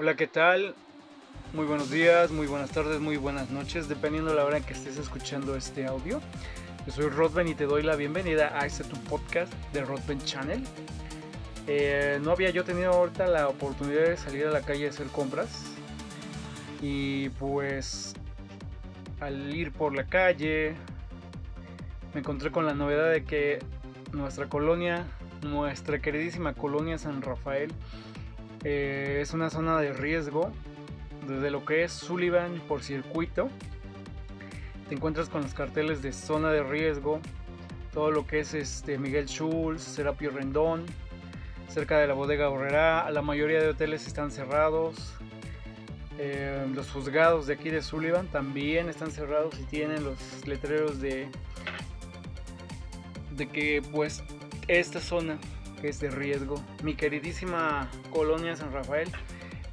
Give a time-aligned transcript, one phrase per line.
[0.00, 0.76] Hola, ¿qué tal?
[1.52, 4.72] Muy buenos días, muy buenas tardes, muy buenas noches, dependiendo de la hora en que
[4.72, 6.20] estés escuchando este audio.
[6.86, 10.62] Yo soy Rodben y te doy la bienvenida a este podcast de Rodben Channel.
[11.66, 15.08] Eh, no había yo tenido ahorita la oportunidad de salir a la calle a hacer
[15.08, 15.64] compras.
[16.80, 18.14] Y pues
[19.18, 20.76] al ir por la calle
[22.14, 23.58] me encontré con la novedad de que
[24.12, 25.08] nuestra colonia,
[25.42, 27.72] nuestra queridísima colonia San Rafael,
[28.64, 30.52] eh, es una zona de riesgo
[31.26, 33.48] desde lo que es Sullivan por circuito.
[34.88, 37.20] Te encuentras con los carteles de zona de riesgo,
[37.92, 40.86] todo lo que es este Miguel Schulz, Serapio Rendón,
[41.68, 43.10] cerca de la bodega Horrera.
[43.10, 45.14] La mayoría de hoteles están cerrados.
[46.18, 51.28] Eh, los juzgados de aquí de Sullivan también están cerrados y tienen los letreros de
[53.38, 54.22] de que pues
[54.66, 55.38] esta zona
[55.80, 56.62] que es de riesgo.
[56.82, 59.10] Mi queridísima colonia San Rafael,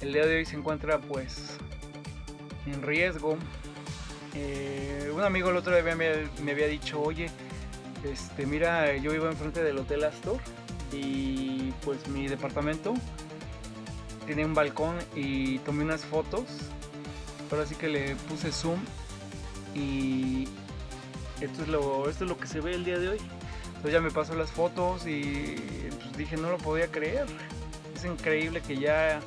[0.00, 1.56] el día de hoy se encuentra pues
[2.66, 3.36] en riesgo.
[4.34, 6.10] Eh, un amigo el otro día me,
[6.42, 7.30] me, había dicho, oye,
[8.04, 10.40] este, mira, yo vivo enfrente del Hotel Astor
[10.92, 12.94] y pues mi departamento
[14.26, 16.44] tiene un balcón y tomé unas fotos.
[17.50, 18.80] Ahora sí que le puse zoom
[19.74, 20.48] y
[21.40, 23.18] esto es lo, esto es lo que se ve el día de hoy.
[23.84, 25.56] Entonces ya me pasó las fotos y
[25.90, 27.26] pues dije no lo podía creer.
[27.94, 29.20] Es increíble que ya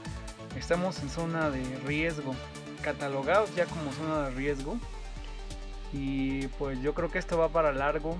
[0.57, 2.35] estamos en zona de riesgo,
[2.81, 4.79] catalogados ya como zona de riesgo.
[5.93, 8.17] Y pues yo creo que esto va para largo.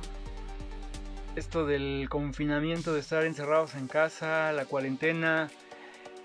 [1.35, 5.49] Esto del confinamiento, de estar encerrados en casa, la cuarentena,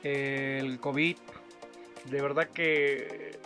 [0.02, 1.16] el COVID,
[2.10, 3.38] de verdad que,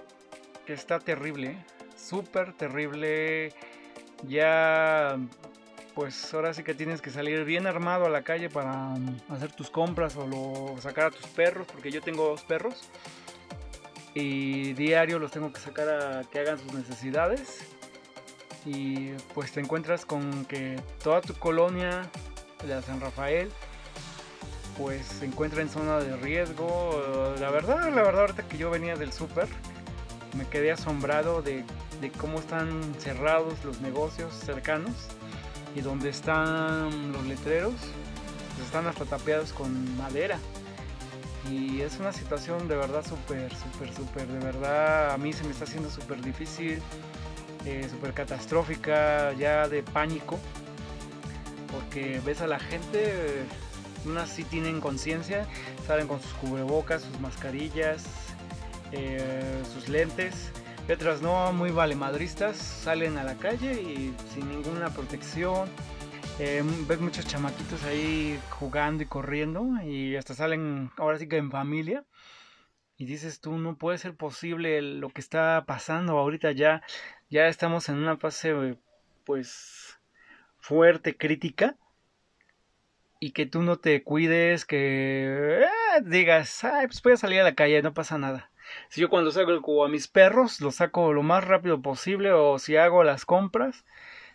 [0.67, 1.65] que está terrible, ¿eh?
[1.97, 3.53] súper terrible.
[4.27, 5.17] Ya
[5.97, 9.51] pues ahora sí que tienes que salir bien armado a la calle para mm, hacer
[9.53, 12.91] tus compras o sacar a tus perros, porque yo tengo dos perros.
[14.13, 17.61] Y diario los tengo que sacar a que hagan sus necesidades.
[18.67, 22.03] Y pues te encuentras con que toda tu colonia,
[22.69, 23.51] la San Rafael,
[24.77, 27.35] pues se encuentra en zona de riesgo.
[27.41, 29.49] La verdad, la verdad ahorita que yo venía del súper,
[30.37, 31.65] me quedé asombrado de
[32.19, 35.09] cómo están cerrados los negocios cercanos
[35.77, 37.75] y donde están los letreros
[38.55, 40.39] pues están hasta tapeados con madera.
[41.51, 45.51] Y es una situación de verdad súper súper súper de verdad a mí se me
[45.51, 46.81] está haciendo súper difícil
[47.65, 50.41] eh, súper catastrófica ya de pánico
[51.73, 53.45] porque ves a la gente
[54.07, 55.47] unas sí tienen conciencia
[55.87, 58.05] salen con sus cubrebocas sus mascarillas
[58.91, 60.51] eh, sus lentes
[60.93, 65.69] otras no, muy valemadristas, salen a la calle y sin ninguna protección.
[66.39, 71.51] Eh, ves muchos chamaquitos ahí jugando y corriendo y hasta salen ahora sí que en
[71.51, 72.05] familia.
[72.97, 76.83] Y dices tú, no puede ser posible lo que está pasando ahorita ya.
[77.31, 78.79] Ya estamos en una fase
[79.25, 79.99] pues
[80.61, 81.77] fuerte, crítica.
[83.19, 85.67] Y que tú no te cuides, que eh,
[86.05, 88.51] digas, ay, pues voy a salir a la calle, no pasa nada.
[88.89, 92.77] Si yo cuando saco a mis perros, los saco lo más rápido posible o si
[92.77, 93.85] hago las compras,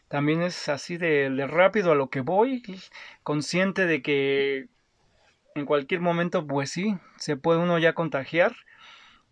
[0.07, 2.63] también es así de, rápido a lo que voy,
[3.23, 4.67] consciente de que
[5.55, 8.53] en cualquier momento, pues sí, se puede uno ya contagiar,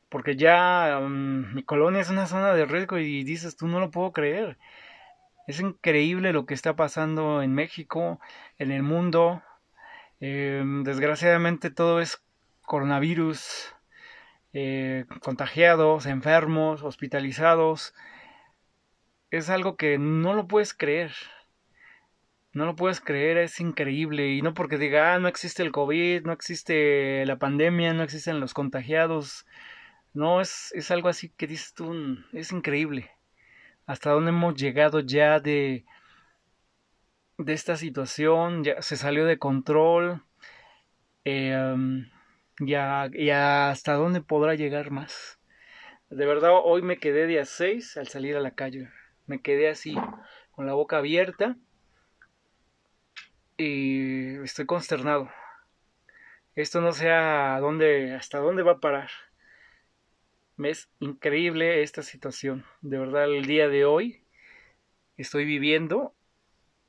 [0.10, 3.92] porque ya mm, mi colonia es una zona de riesgo y dices, tú no lo
[3.92, 4.58] puedo creer.
[5.48, 8.20] Es increíble lo que está pasando en México,
[8.58, 9.44] en el mundo.
[10.22, 12.24] Em, desgraciadamente todo es
[12.62, 13.76] coronavirus,
[14.54, 17.94] eh, contagiados, enfermos, hospitalizados.
[19.32, 21.12] Es algo que no lo puedes creer.
[22.52, 24.30] No lo puedes creer, es increíble.
[24.34, 28.40] Y no porque diga, ah, no existe el COVID, no existe la pandemia, no existen
[28.40, 29.46] los contagiados.
[30.14, 33.12] No, es, es algo así que dices tú, es increíble.
[33.86, 35.86] Hasta dónde hemos llegado ya de,
[37.38, 40.24] de esta situación, ya se salió de control.
[41.26, 42.04] Eh,
[42.60, 45.40] y, hasta dónde podrá llegar más.
[46.10, 48.90] De verdad, hoy me quedé día 6 al salir a la calle.
[49.28, 49.96] Me quedé así,
[50.52, 51.56] con la boca abierta.
[53.58, 55.30] Y estoy consternado.
[56.56, 59.10] Esto no sé a dónde, hasta dónde va a parar.
[60.58, 62.66] Es increíble esta situación.
[62.82, 64.24] De verdad, el día de hoy
[65.16, 66.14] estoy viviendo.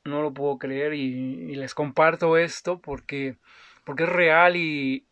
[0.04, 3.36] No lo puedo creer y, y les comparto esto porque,
[3.84, 5.06] porque es real y,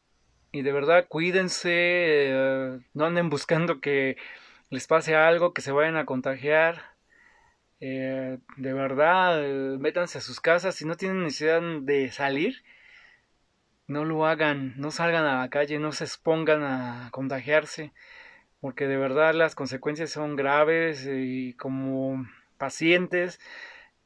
[0.52, 4.16] y de verdad cuídense, eh, no anden buscando que
[4.70, 6.96] les pase algo, que se vayan a contagiar.
[7.80, 12.62] Eh, de verdad, eh, métanse a sus casas si no tienen necesidad de salir.
[13.86, 17.92] no lo hagan, no salgan a la calle, no se expongan a contagiarse,
[18.60, 22.26] porque de verdad las consecuencias son graves y como
[22.58, 23.40] pacientes,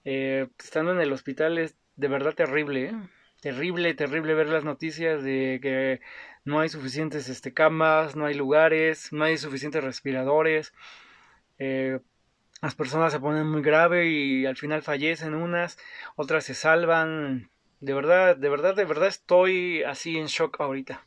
[0.05, 2.95] eh, estando en el hospital es de verdad terrible, ¿eh?
[3.41, 6.01] terrible, terrible ver las noticias de que
[6.45, 10.73] no hay suficientes este, camas, no hay lugares, no hay suficientes respiradores.
[11.59, 12.01] Eh,
[12.61, 15.79] las personas se ponen muy grave y al final fallecen unas,
[16.17, 17.51] otras se salvan.
[17.81, 21.05] De verdad, de verdad, de verdad estoy así en shock ahorita.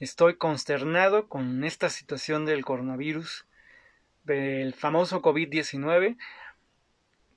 [0.00, 3.46] Estoy consternado con esta situación del coronavirus,
[4.24, 6.18] del famoso COVID-19,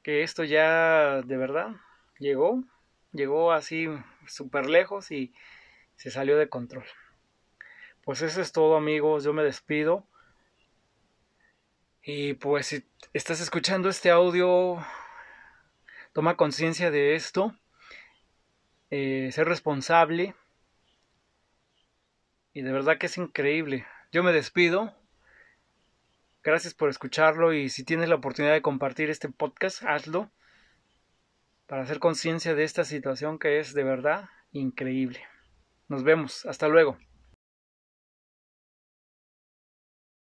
[0.03, 1.75] que esto ya de verdad
[2.19, 2.63] llegó,
[3.13, 3.87] llegó así
[4.27, 5.33] súper lejos y
[5.95, 6.85] se salió de control.
[8.03, 10.05] Pues eso es todo amigos, yo me despido.
[12.03, 14.83] Y pues si estás escuchando este audio,
[16.13, 17.55] toma conciencia de esto,
[18.89, 20.35] eh, ser responsable.
[22.53, 23.85] Y de verdad que es increíble.
[24.11, 24.95] Yo me despido.
[26.41, 30.31] Gracias por escucharlo y si tienes la oportunidad de compartir este podcast, hazlo
[31.67, 35.21] para hacer conciencia de esta situación que es de verdad increíble.
[35.87, 36.45] Nos vemos.
[36.47, 36.97] Hasta luego.